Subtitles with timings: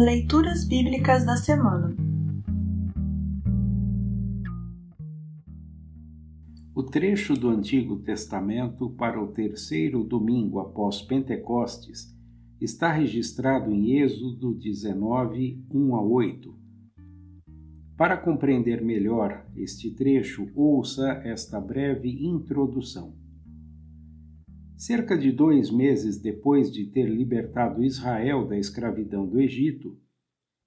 [0.00, 1.92] Leituras Bíblicas da Semana
[6.72, 12.16] O trecho do Antigo Testamento para o terceiro domingo após Pentecostes
[12.60, 16.54] está registrado em Êxodo 19, 1 a 8.
[17.96, 23.16] Para compreender melhor este trecho, ouça esta breve introdução.
[24.78, 29.98] Cerca de dois meses depois de ter libertado Israel da escravidão do Egito,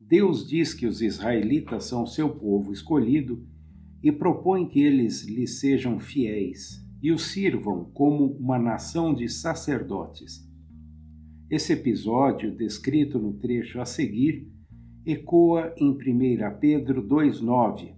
[0.00, 3.46] Deus diz que os israelitas são seu povo escolhido
[4.02, 10.50] e propõe que eles lhe sejam fiéis e o sirvam como uma nação de sacerdotes.
[11.48, 14.50] Esse episódio, descrito no trecho a seguir,
[15.06, 17.94] ecoa em 1 Pedro 2,9,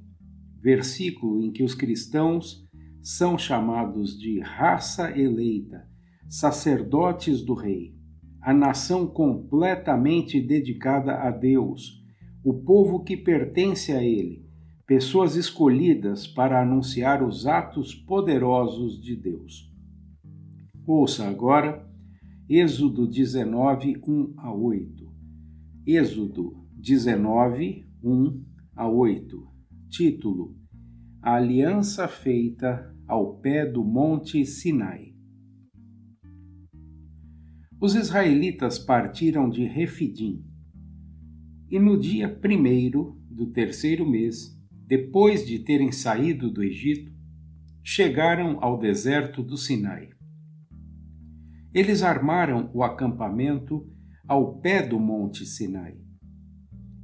[0.61, 2.63] versículo em que os cristãos
[3.01, 5.94] são chamados de raça eleita
[6.29, 7.95] sacerdotes do Rei,
[8.41, 12.03] a nação completamente dedicada a Deus,
[12.45, 14.45] o povo que pertence a Ele,
[14.87, 19.73] pessoas escolhidas para anunciar os atos poderosos de Deus.
[20.87, 21.85] Ouça agora
[22.49, 25.11] Êxodo 19, 1 a 8.
[25.87, 28.45] Êxodo 19, 1
[28.77, 29.49] a 8.
[29.89, 30.55] Título:
[31.23, 35.14] A aliança feita ao pé do Monte Sinai.
[37.81, 40.45] Os israelitas partiram de Refidim.
[41.69, 47.13] E no dia primeiro do terceiro mês, depois de terem saído do Egito,
[47.83, 50.11] chegaram ao deserto do Sinai.
[51.75, 53.87] Eles armaram o acampamento
[54.27, 55.97] ao pé do monte Sinai.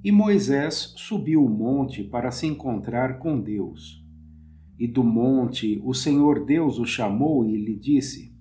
[0.02, 4.02] E Moisés subiu o monte para se encontrar com Deus.
[4.78, 8.32] E do monte o Senhor Deus o chamou e lhe disse: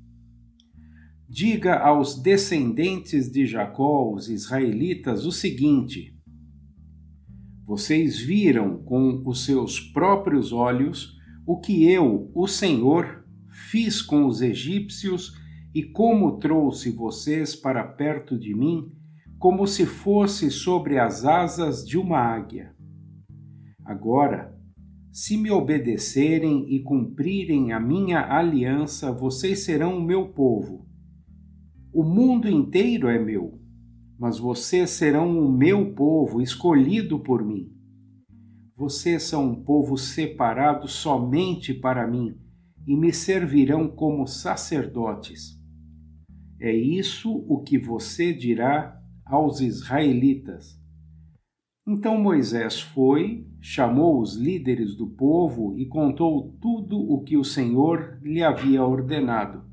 [1.30, 6.18] diga aos descendentes de Jacó, os israelitas, o seguinte:
[7.68, 13.24] Vocês viram com os seus próprios olhos o que eu, o Senhor,
[13.70, 15.38] fiz com os egípcios
[15.74, 18.92] e como trouxe vocês para perto de mim,
[19.38, 22.76] como se fosse sobre as asas de uma águia.
[23.86, 24.56] Agora,
[25.12, 30.89] se me obedecerem e cumprirem a minha aliança, vocês serão o meu povo
[31.92, 33.60] o mundo inteiro é meu,
[34.18, 37.72] mas vocês serão o meu povo, escolhido por mim.
[38.76, 42.38] Vocês são um povo separado somente para mim
[42.86, 45.60] e me servirão como sacerdotes.
[46.60, 50.80] É isso o que você dirá aos israelitas.
[51.88, 58.20] Então Moisés foi, chamou os líderes do povo e contou tudo o que o Senhor
[58.22, 59.69] lhe havia ordenado.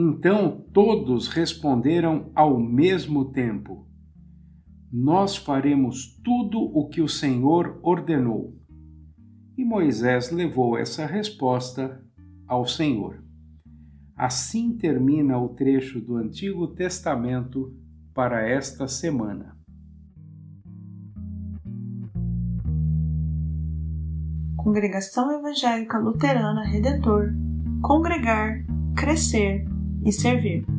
[0.00, 3.84] Então todos responderam ao mesmo tempo:
[4.92, 8.56] Nós faremos tudo o que o Senhor ordenou.
[9.56, 12.00] E Moisés levou essa resposta
[12.46, 13.24] ao Senhor.
[14.14, 17.76] Assim termina o trecho do Antigo Testamento
[18.14, 19.58] para esta semana.
[24.56, 27.32] Congregação Evangélica Luterana Redentor
[27.82, 29.66] Congregar, Crescer
[30.08, 30.77] e servir.